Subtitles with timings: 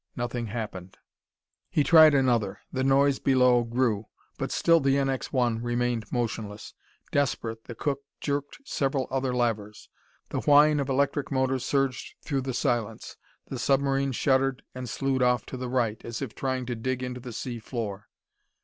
[0.15, 0.97] Nothing happened.
[1.69, 2.57] He tried another.
[2.73, 4.07] The noise below grew,
[4.39, 6.73] but still the NX 1 remained motionless.
[7.11, 9.89] Desperate, the cook jerked several other levers.
[10.29, 15.45] The whine of electric motors surged through the silence; the submarine shuddered and slewed off
[15.45, 18.07] to the right, as if trying to dig into the sea floor.